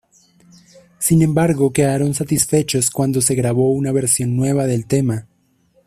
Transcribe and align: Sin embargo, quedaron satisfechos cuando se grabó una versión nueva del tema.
Sin 0.97 1.21
embargo, 1.21 1.71
quedaron 1.71 2.15
satisfechos 2.15 2.89
cuando 2.89 3.21
se 3.21 3.35
grabó 3.35 3.71
una 3.71 3.91
versión 3.91 4.35
nueva 4.35 4.65
del 4.65 4.87
tema. 4.87 5.27